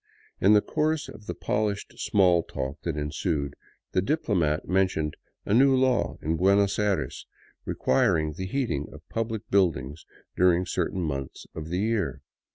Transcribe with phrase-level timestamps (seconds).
[0.39, 3.55] In the course of the polished small talk that ensued,
[3.91, 7.27] the diplomat mentioned a new law in Buenos Aires
[7.65, 12.23] requiring the heating of public buildings dur ing certain months of the year.